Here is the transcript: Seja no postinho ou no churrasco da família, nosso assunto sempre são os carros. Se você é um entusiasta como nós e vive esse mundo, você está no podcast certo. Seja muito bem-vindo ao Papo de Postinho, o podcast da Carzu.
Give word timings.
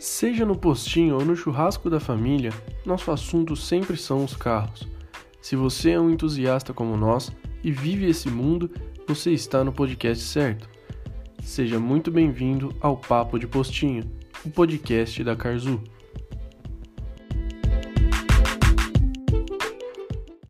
Seja 0.00 0.46
no 0.46 0.56
postinho 0.56 1.16
ou 1.16 1.26
no 1.26 1.36
churrasco 1.36 1.90
da 1.90 2.00
família, 2.00 2.54
nosso 2.86 3.10
assunto 3.10 3.54
sempre 3.54 3.98
são 3.98 4.24
os 4.24 4.34
carros. 4.34 4.88
Se 5.42 5.54
você 5.54 5.90
é 5.90 6.00
um 6.00 6.08
entusiasta 6.08 6.72
como 6.72 6.96
nós 6.96 7.30
e 7.62 7.70
vive 7.70 8.08
esse 8.08 8.30
mundo, 8.30 8.70
você 9.06 9.30
está 9.30 9.62
no 9.62 9.74
podcast 9.74 10.24
certo. 10.24 10.70
Seja 11.42 11.78
muito 11.78 12.10
bem-vindo 12.10 12.74
ao 12.80 12.96
Papo 12.96 13.38
de 13.38 13.46
Postinho, 13.46 14.10
o 14.42 14.48
podcast 14.48 15.22
da 15.22 15.36
Carzu. 15.36 15.78